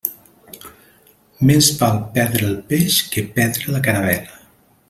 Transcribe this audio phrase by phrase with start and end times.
[1.49, 4.45] Més val perdre el peix que perdre la caravel·la.